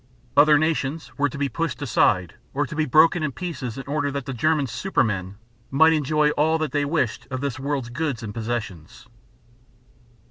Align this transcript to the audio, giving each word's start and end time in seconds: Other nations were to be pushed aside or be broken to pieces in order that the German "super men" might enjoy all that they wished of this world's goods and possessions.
Other 0.35 0.57
nations 0.57 1.15
were 1.15 1.29
to 1.29 1.37
be 1.37 1.47
pushed 1.47 1.79
aside 1.79 2.33
or 2.55 2.65
be 2.65 2.85
broken 2.85 3.21
to 3.21 3.29
pieces 3.29 3.77
in 3.77 3.83
order 3.85 4.09
that 4.09 4.25
the 4.25 4.33
German 4.33 4.65
"super 4.65 5.03
men" 5.03 5.35
might 5.69 5.93
enjoy 5.93 6.31
all 6.31 6.57
that 6.57 6.71
they 6.71 6.85
wished 6.85 7.27
of 7.29 7.39
this 7.41 7.59
world's 7.59 7.89
goods 7.89 8.23
and 8.23 8.33
possessions. 8.33 9.05